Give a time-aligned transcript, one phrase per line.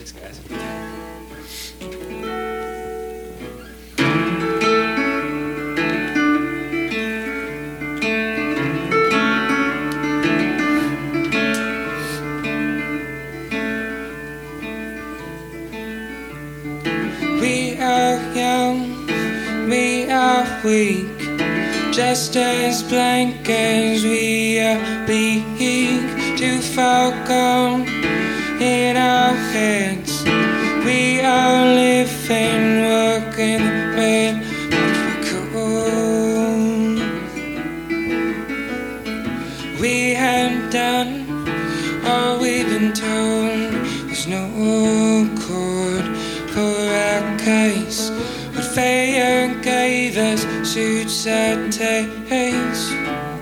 [0.00, 0.40] Thanks, guys.
[17.40, 19.06] We are young,
[19.68, 21.18] we are weak,
[21.92, 25.44] just as blank as we are bleak.
[26.38, 27.89] Too far gone
[33.10, 33.34] but
[34.70, 36.98] we're cold.
[39.80, 41.10] We had done
[42.04, 43.72] all we've been told.
[44.06, 44.46] There's no
[45.46, 46.06] court
[46.52, 48.10] for our case.
[48.54, 50.42] But Faye gave us
[50.72, 53.39] suits and taste.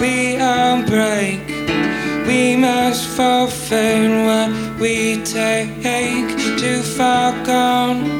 [0.00, 1.46] We are break.
[2.26, 6.28] We must forfeit what we take.
[6.58, 8.13] Too far gone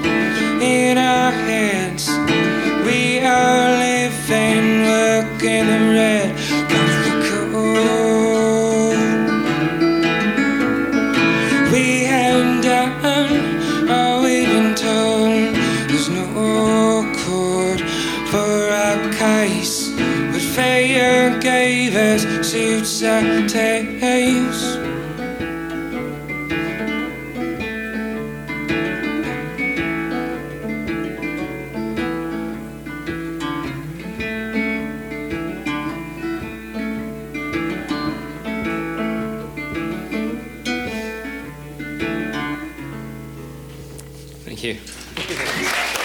[21.44, 24.78] gave us suits and taste.